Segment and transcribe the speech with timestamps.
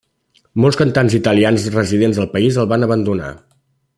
[0.63, 3.31] Molts cantants italians residents al país el van abandonar.